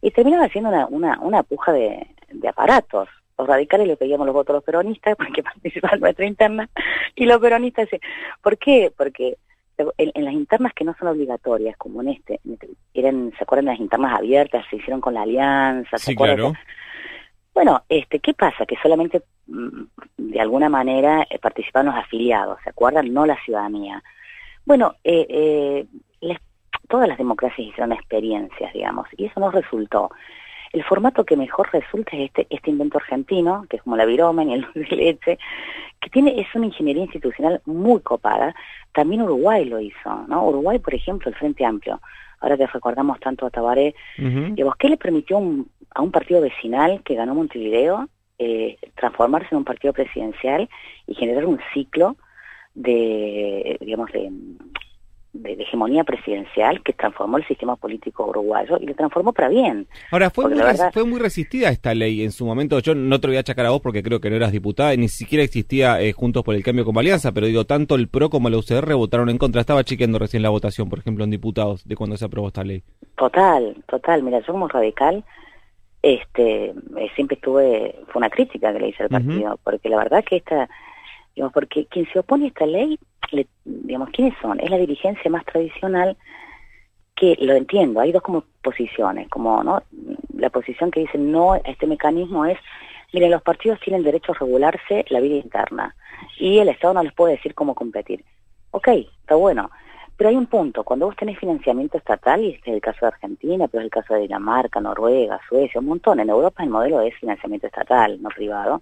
Y 0.01 0.11
terminaba 0.11 0.45
haciendo 0.45 0.69
una, 0.69 0.85
una, 0.87 1.19
una 1.19 1.43
puja 1.43 1.73
de, 1.73 2.07
de 2.31 2.47
aparatos. 2.47 3.09
Los 3.37 3.47
radicales 3.47 3.87
le 3.87 3.97
pedíamos 3.97 4.25
los 4.25 4.33
votos 4.33 4.53
a 4.53 4.57
los 4.57 4.63
peronistas 4.63 5.15
porque 5.17 5.43
participaban 5.43 5.95
en 5.95 6.01
nuestra 6.01 6.25
interna, 6.25 6.69
y 7.15 7.25
los 7.25 7.39
peronistas 7.39 7.85
decían, 7.85 8.01
¿por 8.41 8.57
qué? 8.57 8.91
Porque 8.95 9.37
en, 9.97 10.25
las 10.25 10.33
internas 10.33 10.73
que 10.73 10.83
no 10.83 10.95
son 10.99 11.07
obligatorias, 11.07 11.77
como 11.77 12.01
en 12.01 12.09
este, 12.09 12.39
eran, 12.93 13.31
¿se 13.37 13.43
acuerdan 13.43 13.65
de 13.65 13.71
las 13.71 13.79
internas 13.79 14.17
abiertas? 14.17 14.65
Se 14.69 14.75
hicieron 14.75 15.01
con 15.01 15.13
la 15.13 15.21
alianza, 15.21 15.97
¿se 15.97 16.11
acuerdan? 16.11 16.53
Bueno, 17.53 17.83
este, 17.89 18.19
¿qué 18.19 18.33
pasa? 18.33 18.65
Que 18.65 18.77
solamente 18.81 19.21
mm, 19.47 19.83
de 20.17 20.39
alguna 20.39 20.69
manera 20.69 21.25
eh, 21.29 21.39
participaron 21.39 21.93
los 21.93 22.03
afiliados, 22.03 22.59
¿se 22.63 22.69
acuerdan? 22.69 23.13
No 23.13 23.25
la 23.25 23.41
ciudadanía. 23.43 24.03
Bueno, 24.65 24.95
eh, 25.03 25.25
eh, 25.29 25.87
todas 26.89 27.07
las 27.07 27.17
democracias 27.17 27.67
hicieron 27.67 27.93
experiencias, 27.93 28.73
digamos, 28.73 29.07
y 29.15 29.25
eso 29.25 29.39
no 29.39 29.51
resultó. 29.51 30.11
El 30.71 30.83
formato 30.83 31.25
que 31.25 31.35
mejor 31.35 31.69
resulta 31.71 32.15
es 32.15 32.25
este, 32.25 32.47
este 32.49 32.69
invento 32.69 32.97
argentino, 32.97 33.65
que 33.69 33.77
es 33.77 33.83
como 33.83 33.97
la 33.97 34.05
viromen 34.05 34.49
y 34.49 34.53
el 34.55 34.67
de 34.73 34.95
leche, 34.95 35.39
que 35.99 36.09
tiene, 36.09 36.39
es 36.39 36.47
una 36.53 36.67
ingeniería 36.67 37.03
institucional 37.03 37.61
muy 37.65 38.01
copada. 38.01 38.55
También 38.93 39.21
Uruguay 39.23 39.65
lo 39.65 39.79
hizo, 39.79 40.25
¿no? 40.27 40.47
Uruguay, 40.47 40.79
por 40.79 40.93
ejemplo, 40.93 41.29
el 41.29 41.35
Frente 41.35 41.65
Amplio, 41.65 41.99
ahora 42.39 42.57
que 42.57 42.67
recordamos 42.67 43.19
tanto 43.19 43.45
a 43.45 43.49
Tabaré, 43.49 43.95
uh 44.17 44.73
¿qué 44.77 44.89
le 44.89 44.97
permitió 44.97 45.37
a 45.37 46.01
un 46.01 46.11
partido 46.11 46.41
vecinal 46.41 47.01
que 47.03 47.15
ganó 47.15 47.33
Montevideo 47.35 48.07
eh, 48.41 48.77
transformarse 48.95 49.49
en 49.51 49.57
un 49.57 49.65
partido 49.65 49.91
presidencial 49.91 50.69
y 51.05 51.13
generar 51.13 51.45
un 51.45 51.59
ciclo 51.73 52.15
de, 52.73 53.77
digamos, 53.81 54.09
de, 54.13 54.31
de, 55.33 55.53
hegemonía 55.53 56.03
presidencial 56.03 56.81
que 56.81 56.93
transformó 56.93 57.37
el 57.37 57.47
sistema 57.47 57.75
político 57.75 58.25
uruguayo 58.27 58.77
y 58.79 58.87
lo 58.87 58.95
transformó 58.95 59.33
para 59.33 59.49
bien. 59.49 59.87
Ahora, 60.11 60.29
fue, 60.29 60.49
muy, 60.49 60.61
fue 60.91 61.03
muy 61.03 61.19
resistida 61.19 61.69
esta 61.69 61.93
ley 61.93 62.23
en 62.23 62.31
su 62.31 62.45
momento. 62.45 62.79
Yo 62.79 62.95
no 62.95 63.19
te 63.19 63.27
voy 63.27 63.37
a 63.37 63.41
achacar 63.41 63.65
a 63.65 63.71
vos 63.71 63.81
porque 63.81 64.03
creo 64.03 64.19
que 64.19 64.29
no 64.29 64.35
eras 64.35 64.51
diputada, 64.51 64.95
ni 64.95 65.07
siquiera 65.07 65.43
existía 65.43 66.01
eh, 66.01 66.13
Juntos 66.13 66.43
por 66.43 66.55
el 66.55 66.63
Cambio 66.63 66.85
como 66.85 66.99
alianza, 66.99 67.31
pero 67.31 67.47
digo, 67.47 67.65
tanto 67.65 67.95
el 67.95 68.07
PRO 68.07 68.29
como 68.29 68.49
la 68.49 68.57
UCR 68.57 68.93
votaron 68.95 69.29
en 69.29 69.37
contra. 69.37 69.61
Estaba 69.61 69.83
chequeando 69.83 70.19
recién 70.19 70.43
la 70.43 70.49
votación, 70.49 70.89
por 70.89 70.99
ejemplo, 70.99 71.23
en 71.23 71.31
diputados 71.31 71.87
de 71.87 71.95
cuando 71.95 72.17
se 72.17 72.25
aprobó 72.25 72.47
esta 72.47 72.63
ley. 72.63 72.83
Total, 73.15 73.75
total. 73.87 74.23
Mira, 74.23 74.39
yo 74.39 74.53
como 74.53 74.67
radical 74.67 75.23
este 76.01 76.69
eh, 76.69 77.11
siempre 77.15 77.35
estuve, 77.35 77.95
fue 78.07 78.19
una 78.19 78.29
crítica 78.29 78.71
que 78.71 78.79
le 78.79 78.89
hice 78.89 79.03
al 79.03 79.09
partido, 79.09 79.59
porque 79.63 79.89
la 79.89 79.97
verdad 79.97 80.23
que 80.23 80.37
esta, 80.37 80.69
digamos, 81.35 81.53
porque 81.53 81.85
quien 81.87 82.07
se 82.11 82.19
opone 82.19 82.45
a 82.45 82.47
esta 82.47 82.65
ley 82.65 82.97
digamos, 83.65 84.09
¿quiénes 84.09 84.33
son? 84.41 84.59
Es 84.59 84.69
la 84.69 84.77
dirigencia 84.77 85.29
más 85.29 85.45
tradicional 85.45 86.17
que, 87.15 87.37
lo 87.41 87.53
entiendo, 87.53 87.99
hay 87.99 88.11
dos 88.11 88.21
como 88.21 88.43
posiciones, 88.61 89.27
como, 89.29 89.63
¿no? 89.63 89.83
La 90.35 90.49
posición 90.49 90.89
que 90.89 91.01
dice 91.01 91.17
no 91.17 91.53
a 91.53 91.57
este 91.57 91.85
mecanismo 91.85 92.45
es, 92.45 92.57
miren, 93.13 93.31
los 93.31 93.41
partidos 93.41 93.79
tienen 93.81 94.03
derecho 94.03 94.31
a 94.31 94.35
regularse 94.35 95.05
la 95.09 95.19
vida 95.19 95.35
interna 95.35 95.95
y 96.37 96.59
el 96.59 96.69
Estado 96.69 96.93
no 96.93 97.03
les 97.03 97.13
puede 97.13 97.35
decir 97.35 97.53
cómo 97.53 97.75
competir. 97.75 98.23
Ok, 98.71 98.87
está 98.87 99.35
bueno. 99.35 99.69
Pero 100.15 100.29
hay 100.29 100.35
un 100.35 100.47
punto, 100.47 100.83
cuando 100.83 101.05
vos 101.05 101.15
tenés 101.15 101.39
financiamiento 101.39 101.97
estatal, 101.97 102.43
y 102.43 102.49
este 102.49 102.71
es 102.71 102.75
el 102.75 102.81
caso 102.81 102.99
de 103.01 103.07
Argentina, 103.07 103.69
pero 103.69 103.79
es 103.81 103.85
el 103.85 103.91
caso 103.91 104.13
de 104.13 104.21
Dinamarca, 104.21 104.81
Noruega, 104.81 105.39
Suecia, 105.47 105.79
un 105.79 105.87
montón, 105.87 106.19
en 106.19 106.29
Europa 106.29 106.61
el 106.61 106.69
modelo 106.69 106.99
es 106.99 107.15
financiamiento 107.15 107.67
estatal, 107.67 108.21
no 108.21 108.27
privado. 108.27 108.81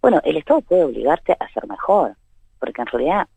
Bueno, 0.00 0.20
el 0.24 0.38
Estado 0.38 0.62
puede 0.62 0.84
obligarte 0.84 1.36
a 1.38 1.48
ser 1.52 1.66
mejor, 1.68 2.16
porque 2.60 2.82
en 2.82 2.86
realidad 2.86 3.28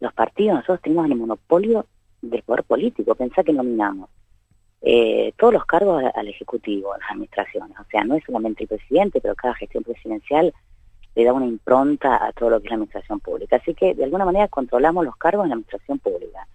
los 0.00 0.12
partidos, 0.12 0.56
nosotros 0.56 0.82
tenemos 0.82 1.06
el 1.06 1.16
monopolio 1.16 1.86
del 2.22 2.42
poder 2.42 2.64
político, 2.64 3.14
pensá 3.14 3.42
que 3.42 3.52
nominamos 3.52 4.10
eh, 4.82 5.32
todos 5.38 5.54
los 5.54 5.64
cargos 5.64 6.04
al, 6.14 6.28
Ejecutivo, 6.28 6.92
a 6.92 6.98
las 6.98 7.10
administraciones, 7.10 7.78
o 7.78 7.84
sea, 7.90 8.04
no 8.04 8.16
es 8.16 8.24
solamente 8.24 8.64
el 8.64 8.68
presidente, 8.68 9.20
pero 9.20 9.34
cada 9.34 9.54
gestión 9.54 9.82
presidencial 9.82 10.52
le 11.14 11.24
da 11.24 11.32
una 11.32 11.46
impronta 11.46 12.24
a 12.24 12.32
todo 12.32 12.50
lo 12.50 12.60
que 12.60 12.66
es 12.66 12.70
la 12.70 12.74
administración 12.74 13.20
pública. 13.20 13.56
Así 13.56 13.72
que 13.72 13.94
de 13.94 14.04
alguna 14.04 14.24
manera 14.24 14.48
controlamos 14.48 15.04
los 15.04 15.16
cargos 15.16 15.44
en 15.44 15.50
la 15.50 15.54
administración 15.54 15.98
pública. 16.00 16.46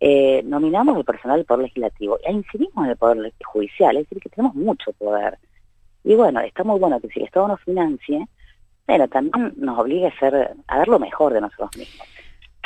Eh, 0.00 0.42
nominamos 0.44 0.96
el 0.96 1.04
personal 1.04 1.36
del 1.38 1.46
Poder 1.46 1.64
Legislativo 1.64 2.18
e 2.24 2.32
incidimos 2.32 2.84
en 2.84 2.90
el 2.90 2.96
Poder 2.96 3.32
Judicial, 3.44 3.96
es 3.96 4.08
decir, 4.08 4.20
que 4.20 4.30
tenemos 4.30 4.56
mucho 4.56 4.92
poder. 4.94 5.38
Y 6.02 6.16
bueno, 6.16 6.40
está 6.40 6.64
muy 6.64 6.80
bueno 6.80 6.98
que 7.00 7.08
si 7.08 7.20
el 7.20 7.26
Estado 7.26 7.46
nos 7.46 7.60
financie, 7.60 8.26
bueno, 8.92 9.08
también 9.08 9.54
nos 9.56 9.78
obligue 9.78 10.06
a, 10.06 10.18
ser, 10.18 10.54
a 10.66 10.78
dar 10.78 10.86
lo 10.86 10.98
mejor 10.98 11.32
de 11.32 11.40
nosotros 11.40 11.70
mismos. 11.78 12.06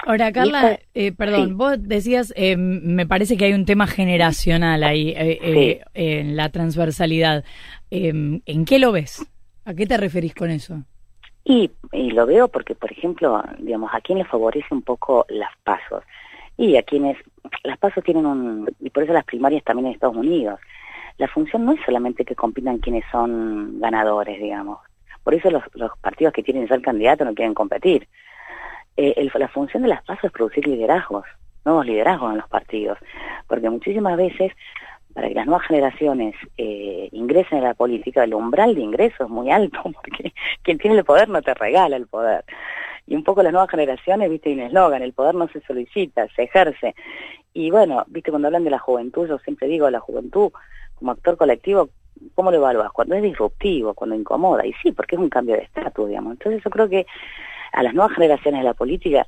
Ahora, 0.04 0.33
Carla, 0.33 0.80
eh, 0.92 1.12
perdón, 1.12 1.56
vos 1.56 1.76
decías, 1.80 2.33
eh, 2.37 2.56
me 2.56 3.06
parece 3.06 3.37
que 3.37 3.45
hay 3.45 3.52
un 3.52 3.64
tema 3.64 3.87
generacional 3.87 4.83
ahí 4.83 5.14
eh, 5.16 5.83
en 5.95 6.37
la 6.37 6.49
transversalidad. 6.49 7.45
Em, 7.90 8.40
¿En 8.45 8.64
qué 8.64 8.80
lo 8.80 8.90
ves? 8.90 9.25
¿A 9.64 9.75
qué 9.75 9.87
te 9.87 9.97
referís 9.97 10.35
con 10.35 10.50
eso? 10.50 10.83
Y, 11.45 11.71
lo 11.92 12.26
veo 12.26 12.49
porque, 12.49 12.75
por 12.75 12.90
ejemplo, 12.90 13.40
digamos, 13.59 13.90
a 13.95 14.00
quién 14.00 14.18
le 14.18 14.25
favorece 14.25 14.66
un 14.71 14.83
poco 14.83 15.26
las 15.28 15.52
pasos. 15.62 16.02
Y 16.56 16.76
a 16.76 16.83
quienes, 16.83 17.16
las 17.62 17.78
pasos 17.78 18.02
tienen 18.02 18.26
un, 18.26 18.68
y 18.80 18.90
por 18.90 19.04
eso 19.04 19.12
las 19.12 19.25
primarias 19.25 19.62
también 19.62 19.87
en 19.87 19.92
Estados 19.92 20.16
Unidos. 20.16 20.59
La 21.18 21.28
función 21.28 21.64
no 21.64 21.73
es 21.73 21.80
solamente 21.87 22.25
que 22.25 22.35
compitan 22.35 22.78
quienes 22.78 23.04
son 23.12 23.78
ganadores, 23.78 24.40
digamos. 24.40 24.80
Por 25.26 25.35
eso 25.35 25.50
los, 25.50 25.64
los 25.75 25.90
partidos 25.99 26.33
que 26.33 26.45
tienen 26.45 26.68
ser 26.68 26.80
candidato 26.80 27.25
no 27.25 27.35
quieren 27.35 27.52
competir 27.52 28.06
eh, 28.97 29.28
la 29.35 29.49
función 29.49 29.83
de 29.83 29.88
las 29.88 30.04
pasos 30.04 30.26
es 30.26 30.30
producir 30.30 30.68
liderazgos, 30.68 31.25
nuevos 31.64 31.85
liderazgos 31.85 32.30
en 32.30 32.37
los 32.38 32.49
partidos, 32.49 32.97
porque 33.49 33.68
muchísimas 33.68 34.16
veces 34.16 34.52
para 35.12 35.26
que 35.26 35.35
las 35.35 35.47
nuevas 35.47 35.66
generaciones 35.66 36.37
eh, 36.56 37.09
ingresen 37.11 37.59
a 37.59 37.68
la 37.68 37.75
política, 37.75 38.23
el 38.23 38.35
umbral 38.35 38.76
de 38.76 38.83
ingreso 38.83 39.25
es 39.25 39.28
muy 39.28 39.50
alto, 39.50 39.83
porque 40.00 40.33
quien 40.62 40.78
tiene 40.78 40.97
el 40.97 41.04
poder 41.04 41.28
no 41.28 41.42
te 41.42 41.54
regala 41.54 41.97
el 41.97 42.06
poder. 42.06 42.45
Y 43.09 43.16
un 43.16 43.25
poco 43.25 43.42
las 43.42 43.52
nuevas 43.52 43.68
generaciones, 43.68 44.30
viste, 44.30 44.50
hay 44.50 44.54
un 44.54 44.61
eslogan, 44.61 45.02
el 45.02 45.12
poder 45.12 45.35
no 45.35 45.49
se 45.49 45.61
solicita, 45.62 46.28
se 46.37 46.45
ejerce. 46.45 46.95
Y 47.52 47.73
bueno, 47.73 48.04
viste, 48.06 48.30
cuando 48.30 48.47
hablan 48.47 48.62
de 48.62 48.71
la 48.71 48.78
juventud, 48.78 49.26
yo 49.26 49.40
siempre 49.40 49.66
digo, 49.66 49.90
la 49.90 49.99
juventud 49.99 50.52
como 50.95 51.11
actor 51.11 51.37
colectivo, 51.37 51.88
¿cómo 52.35 52.51
lo 52.51 52.59
evalúas? 52.59 52.93
Cuando 52.93 53.15
es 53.15 53.23
disruptivo, 53.23 53.95
cuando 53.95 54.17
incomoda. 54.17 54.67
Y 54.67 54.73
sí, 54.83 54.93
porque 54.93 55.17
es 55.17 55.21
un 55.21 55.29
cambio 55.29 55.57
de 55.57 55.63
estatus, 55.63 56.09
digamos. 56.09 56.33
Entonces 56.33 56.63
yo 56.63 56.71
creo 56.71 56.89
que 56.89 57.07
a 57.73 57.83
las 57.83 57.95
nuevas 57.95 58.15
generaciones 58.15 58.61
de 58.61 58.65
la 58.65 58.75
política 58.75 59.27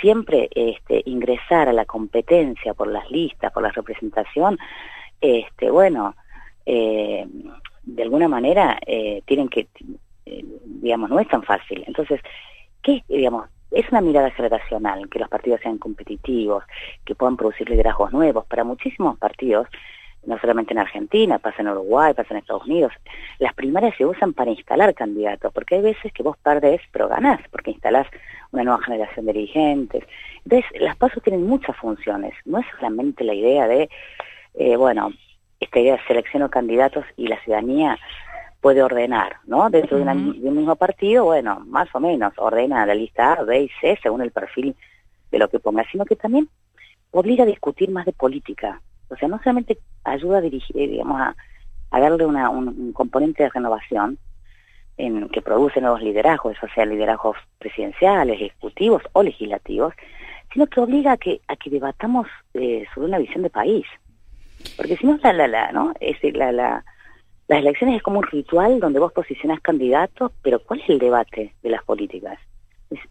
siempre 0.00 0.48
este, 0.54 1.02
ingresar 1.06 1.68
a 1.68 1.72
la 1.72 1.84
competencia 1.84 2.74
por 2.74 2.88
las 2.88 3.10
listas, 3.10 3.52
por 3.52 3.62
la 3.62 3.70
representación, 3.70 4.58
este, 5.20 5.70
bueno, 5.70 6.14
eh, 6.66 7.26
de 7.84 8.02
alguna 8.02 8.28
manera 8.28 8.78
eh, 8.86 9.22
tienen 9.24 9.48
que, 9.48 9.68
eh, 10.26 10.44
digamos, 10.64 11.10
no 11.10 11.20
es 11.20 11.28
tan 11.28 11.42
fácil. 11.42 11.84
Entonces, 11.86 12.20
¿qué, 12.82 13.02
digamos, 13.08 13.48
es 13.70 13.88
una 13.90 14.00
mirada 14.00 14.30
generacional, 14.30 15.08
que 15.08 15.18
los 15.18 15.28
partidos 15.28 15.60
sean 15.60 15.78
competitivos, 15.78 16.64
que 17.04 17.14
puedan 17.14 17.36
producir 17.36 17.68
liderazgos 17.68 18.12
nuevos. 18.12 18.46
Para 18.46 18.64
muchísimos 18.64 19.18
partidos, 19.18 19.68
no 20.28 20.38
solamente 20.38 20.74
en 20.74 20.78
Argentina, 20.78 21.38
pasa 21.38 21.62
en 21.62 21.68
Uruguay, 21.68 22.12
pasa 22.12 22.34
en 22.34 22.40
Estados 22.40 22.66
Unidos. 22.66 22.92
Las 23.38 23.54
primarias 23.54 23.94
se 23.96 24.04
usan 24.04 24.34
para 24.34 24.50
instalar 24.50 24.94
candidatos, 24.94 25.52
porque 25.54 25.76
hay 25.76 25.80
veces 25.80 26.12
que 26.12 26.22
vos 26.22 26.36
perdés, 26.36 26.82
pero 26.92 27.08
ganás, 27.08 27.40
porque 27.50 27.70
instalás 27.70 28.06
una 28.52 28.62
nueva 28.62 28.82
generación 28.82 29.24
de 29.24 29.32
dirigentes. 29.32 30.04
Entonces, 30.44 30.70
las 30.80 30.96
pasos 30.96 31.22
tienen 31.22 31.46
muchas 31.46 31.74
funciones, 31.76 32.34
no 32.44 32.58
es 32.58 32.66
solamente 32.76 33.24
la 33.24 33.32
idea 33.32 33.66
de, 33.66 33.88
eh, 34.54 34.76
bueno, 34.76 35.12
esta 35.60 35.80
idea 35.80 35.96
de 35.96 36.02
selecciono 36.06 36.50
candidatos 36.50 37.06
y 37.16 37.26
la 37.26 37.40
ciudadanía 37.42 37.98
puede 38.60 38.82
ordenar, 38.82 39.36
¿no? 39.46 39.70
Dentro 39.70 39.96
de, 39.96 40.04
un 40.04 40.56
mismo 40.56 40.76
partido, 40.76 41.24
bueno, 41.24 41.62
más 41.66 41.88
o 41.94 42.00
menos, 42.00 42.34
ordena 42.36 42.84
la 42.84 42.94
lista 42.94 43.32
A, 43.32 43.44
B 43.44 43.62
y 43.62 43.70
C 43.80 43.98
según 44.02 44.20
el 44.20 44.30
perfil 44.30 44.76
de 45.30 45.38
lo 45.38 45.48
que 45.48 45.58
ponga, 45.58 45.84
sino 45.90 46.04
que 46.04 46.16
también 46.16 46.50
obliga 47.12 47.44
a 47.44 47.46
discutir 47.46 47.90
más 47.90 48.04
de 48.04 48.12
política, 48.12 48.82
o 49.08 49.16
sea, 49.16 49.28
no 49.28 49.38
solamente 49.38 49.78
ayuda 50.04 50.38
a 50.38 50.42
dirigir, 50.42 50.76
eh, 50.76 50.88
digamos, 50.88 51.20
a, 51.20 52.00
darle 52.00 52.26
una, 52.26 52.50
un, 52.50 52.92
componente 52.92 53.42
de 53.42 53.50
renovación 53.50 54.18
en 54.96 55.28
que 55.28 55.42
produce 55.42 55.80
nuevos 55.80 56.02
liderazgos, 56.02 56.56
o 56.62 56.68
sea, 56.74 56.84
liderazgos 56.84 57.36
presidenciales, 57.58 58.36
ejecutivos 58.40 59.02
o 59.12 59.22
legislativos, 59.22 59.94
sino 60.52 60.66
que 60.66 60.80
obliga 60.80 61.12
a 61.12 61.16
que, 61.16 61.40
a 61.46 61.56
que 61.56 61.70
debatamos 61.70 62.26
eh, 62.54 62.84
sobre 62.94 63.08
una 63.08 63.18
visión 63.18 63.42
de 63.42 63.50
país. 63.50 63.86
Porque 64.76 64.96
si 64.96 65.06
no, 65.06 65.18
la, 65.22 65.32
la, 65.32 65.46
la, 65.46 65.72
¿no? 65.72 65.94
Es 66.00 66.16
la, 66.34 66.50
la, 66.52 66.84
las 67.46 67.60
elecciones 67.60 67.96
es 67.96 68.02
como 68.02 68.18
un 68.18 68.26
ritual 68.26 68.80
donde 68.80 68.98
vos 68.98 69.12
posicionás 69.12 69.60
candidatos, 69.60 70.32
pero 70.42 70.58
¿cuál 70.60 70.80
es 70.80 70.88
el 70.90 70.98
debate 70.98 71.54
de 71.62 71.70
las 71.70 71.82
políticas? 71.84 72.38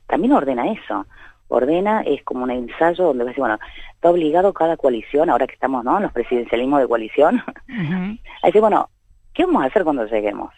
también 0.08 0.34
ordena 0.34 0.72
eso 0.72 1.06
ordena, 1.48 2.02
es 2.02 2.24
como 2.24 2.44
un 2.44 2.52
ensayo 2.52 3.06
donde 3.06 3.26
decir, 3.26 3.40
bueno, 3.40 3.60
está 3.94 4.10
obligado 4.10 4.54
cada 4.54 4.78
coalición, 4.78 5.30
ahora 5.30 5.48
que 5.48 5.54
estamos 5.54 5.84
¿no? 5.84 5.98
en 5.98 6.04
los 6.04 6.12
presidencialismos 6.12 6.82
de 6.82 6.88
coalición, 6.88 7.44
a 8.44 8.48
decir, 8.48 8.62
bueno, 8.62 8.90
¿qué 9.34 9.46
vamos 9.46 9.64
a 9.64 9.68
hacer 9.68 9.84
cuando 9.84 10.06
lleguemos? 10.06 10.54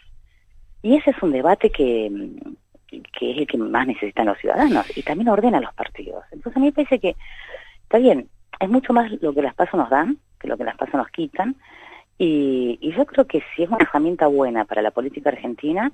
Y 0.82 0.96
ese 0.96 1.10
es 1.10 1.22
un 1.22 1.32
debate 1.32 1.70
que, 1.70 2.10
que 2.88 3.32
es 3.32 3.38
el 3.38 3.46
que 3.46 3.58
más 3.58 3.86
necesitan 3.86 4.26
los 4.26 4.38
ciudadanos 4.38 4.96
y 4.96 5.02
también 5.02 5.28
ordena 5.28 5.60
los 5.60 5.74
partidos. 5.74 6.24
Entonces 6.32 6.56
a 6.56 6.60
mí 6.60 6.66
me 6.66 6.72
parece 6.72 6.98
que 6.98 7.16
está 7.82 7.98
bien, 7.98 8.28
es 8.58 8.68
mucho 8.68 8.92
más 8.92 9.10
lo 9.20 9.34
que 9.34 9.42
las 9.42 9.54
pasos 9.54 9.78
nos 9.78 9.90
dan 9.90 10.18
que 10.40 10.48
lo 10.48 10.56
que 10.56 10.64
las 10.64 10.76
pasos 10.76 10.94
nos 10.94 11.08
quitan. 11.10 11.54
Y, 12.18 12.78
y 12.80 12.92
yo 12.92 13.06
creo 13.06 13.26
que 13.26 13.42
si 13.54 13.62
es 13.62 13.68
una 13.68 13.78
herramienta 13.80 14.26
buena 14.26 14.64
para 14.64 14.82
la 14.82 14.90
política 14.90 15.30
argentina, 15.30 15.92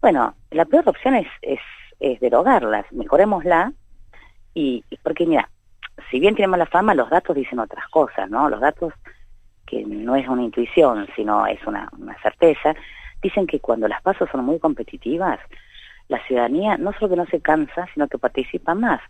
bueno, 0.00 0.34
la 0.50 0.64
peor 0.64 0.88
opción 0.88 1.16
es, 1.16 1.26
es, 1.42 1.60
es 1.98 2.20
derogarlas, 2.20 2.84
mejorémosla 2.92 3.72
y 4.56 4.82
porque 5.02 5.26
mira, 5.26 5.48
si 6.10 6.20
bien 6.20 6.34
tiene 6.34 6.48
mala 6.48 6.66
fama, 6.66 6.94
los 6.94 7.10
datos 7.10 7.36
dicen 7.36 7.58
otras 7.58 7.86
cosas, 7.88 8.30
¿no? 8.30 8.48
Los 8.48 8.60
datos, 8.60 8.92
que 9.66 9.84
no 9.84 10.16
es 10.16 10.26
una 10.28 10.42
intuición, 10.42 11.06
sino 11.14 11.46
es 11.46 11.64
una, 11.66 11.88
una 11.98 12.16
certeza, 12.22 12.74
dicen 13.22 13.46
que 13.46 13.60
cuando 13.60 13.88
las 13.88 14.02
pasos 14.02 14.28
son 14.30 14.44
muy 14.44 14.58
competitivas, 14.58 15.40
la 16.08 16.24
ciudadanía 16.26 16.76
no 16.78 16.92
solo 16.92 17.10
que 17.10 17.16
no 17.16 17.26
se 17.26 17.40
cansa, 17.40 17.86
sino 17.92 18.08
que 18.08 18.18
participa 18.18 18.74
más. 18.74 19.00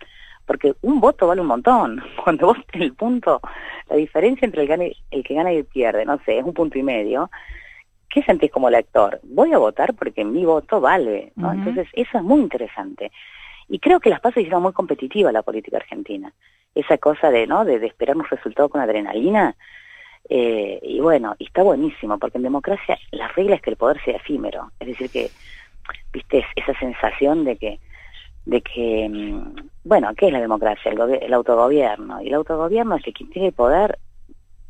Porque 0.47 0.75
un 0.83 1.01
voto 1.01 1.27
vale 1.27 1.41
un 1.41 1.49
montón. 1.49 2.03
Cuando 2.25 2.47
vos 2.47 2.59
tenés 2.71 2.89
el 2.89 2.95
punto, 2.95 3.41
la 3.89 3.97
diferencia 3.97 4.47
entre 4.47 4.63
el, 4.63 4.69
gane, 4.69 4.97
el 5.11 5.25
que 5.25 5.35
gana 5.35 5.53
y 5.53 5.59
el 5.59 5.65
pierde, 5.65 6.05
no 6.05 6.19
sé, 6.25 6.39
es 6.39 6.45
un 6.45 6.55
punto 6.55 6.79
y 6.79 6.83
medio. 6.83 7.31
¿Qué 8.09 8.23
sentís 8.23 8.51
como 8.51 8.71
lector? 8.71 9.21
Voy 9.25 9.53
a 9.53 9.59
votar 9.59 9.95
porque 9.95 10.25
mi 10.25 10.45
voto 10.45 10.81
vale, 10.81 11.33
¿no? 11.35 11.53
Entonces, 11.53 11.89
eso 11.93 12.19
es 12.19 12.25
muy 12.25 12.41
interesante. 12.41 13.11
Y 13.69 13.79
creo 13.79 14.01
que 14.01 14.11
las 14.11 14.21
pasos 14.21 14.39
hicieron 14.39 14.63
muy 14.63 14.73
competitiva 14.73 15.33
la 15.33 15.43
política 15.43 15.79
argentina. 15.79 16.33
Esa 16.75 16.99
cosa 16.99 17.31
de, 17.31 17.47
¿no? 17.47 17.65
De, 17.65 17.85
esperar 17.85 18.17
un 18.17 18.25
resultado 18.25 18.69
con 18.69 18.81
adrenalina. 18.81 19.57
Eh, 20.29 20.79
y 20.83 21.01
bueno, 21.01 21.35
y 21.39 21.45
está 21.45 21.63
buenísimo, 21.63 22.19
porque 22.19 22.39
en 22.39 22.45
democracia 22.45 22.99
la 23.11 23.29
regla 23.29 23.57
es 23.57 23.63
que 23.63 23.71
el 23.71 23.77
poder 23.77 24.01
sea 24.05 24.17
efímero. 24.17 24.71
Es 24.79 24.89
decir, 24.89 25.11
que, 25.11 25.31
viste, 26.13 26.45
esa 26.55 26.79
sensación 26.79 27.45
de 27.45 27.57
que, 27.57 27.81
de 28.45 28.61
que, 28.61 29.09
mm, 29.09 29.69
bueno, 29.85 30.15
¿qué 30.17 30.27
es 30.27 30.33
la 30.33 30.41
democracia? 30.41 30.93
El, 30.93 31.01
el 31.23 31.35
autogobierno. 31.35 32.23
Y 32.23 32.29
el 32.29 32.35
autogobierno 32.35 32.97
es 32.97 33.03
que 33.03 33.13
quien 33.13 33.31
tiene 33.31 33.49
el 33.49 33.55
poder 33.55 33.99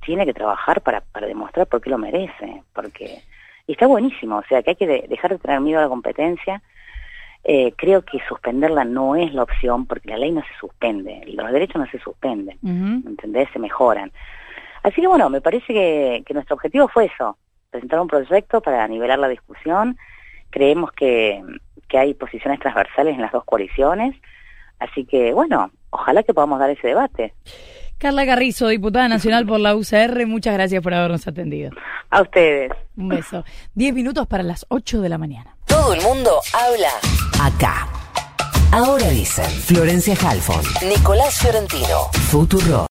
tiene 0.05 0.25
que 0.25 0.35
trabajar 0.35 0.81
para, 0.83 1.00
para 1.00 1.26
demostrar 1.26 1.67
por 1.67 1.83
qué 1.83 1.91
lo 1.91 1.99
merece. 1.99 2.62
Porque, 2.73 3.23
y 3.67 3.73
está 3.73 3.87
buenísimo, 3.87 4.38
o 4.38 4.45
sea, 4.49 4.62
que 4.62 4.71
hay 4.71 4.76
que 4.76 5.07
dejar 5.09 5.33
de 5.33 5.38
tener 5.38 5.61
miedo 5.61 5.81
a 5.81 5.83
la 5.83 5.88
competencia 5.88 6.62
eh, 7.49 7.75
creo 7.76 8.03
que 8.03 8.19
suspenderla 8.29 8.85
no 8.85 9.15
es 9.15 9.33
la 9.33 9.45
opción 9.45 9.87
porque 9.87 10.09
la 10.09 10.19
ley 10.19 10.33
no 10.33 10.41
se 10.41 10.59
suspende, 10.59 11.23
los 11.29 11.53
derechos 11.53 11.76
no 11.76 11.87
se 11.87 12.00
suspenden, 12.00 12.59
¿entendés? 13.07 13.49
Se 13.53 13.61
mejoran. 13.61 14.11
Así 14.83 15.00
que 15.00 15.07
bueno, 15.07 15.31
me 15.31 15.41
parece 15.41 15.73
que, 15.73 16.35
nuestro 16.35 16.57
objetivo 16.57 16.88
fue 16.88 17.05
eso, 17.05 17.38
presentar 17.71 18.00
un 18.00 18.09
proyecto 18.09 18.61
para 18.61 18.88
nivelar 18.88 19.21
la 19.21 19.29
discusión. 19.29 19.97
Creemos 20.50 20.91
que, 20.91 21.41
que 21.88 21.99
hay 21.99 22.15
posiciones 22.15 22.59
transversales 22.59 23.15
en 23.15 23.21
las 23.21 23.31
dos 23.31 23.45
coaliciones, 23.45 24.17
así 24.81 25.05
que 25.05 25.33
bueno, 25.33 25.71
ojalá 25.91 26.25
que 26.25 26.35
podamos 26.35 26.59
dar 26.59 26.71
ese 26.71 26.88
debate. 26.88 27.33
Carla 27.97 28.26
Carrizo, 28.26 28.67
diputada 28.67 29.07
nacional 29.07 29.47
por 29.47 29.61
la 29.61 29.76
UCR, 29.76 30.26
muchas 30.26 30.55
gracias 30.55 30.83
por 30.83 30.93
habernos 30.93 31.29
atendido. 31.29 31.71
A 32.11 32.23
ustedes. 32.23 32.73
Un 32.97 33.09
beso. 33.11 33.45
Diez 33.73 33.95
minutos 33.95 34.26
para 34.26 34.43
las 34.43 34.67
ocho 34.69 35.00
de 35.00 35.09
la 35.09 35.17
mañana. 35.17 35.57
Todo 35.67 35.95
el 35.95 36.03
mundo 36.03 36.41
habla 36.53 36.91
acá. 37.40 37.88
Ahora 38.73 39.09
dicen 39.11 39.49
Florencia 39.62 40.16
Halfon, 40.21 40.61
Nicolás 40.88 41.38
Fiorentino, 41.38 42.11
Futuro. 42.31 42.85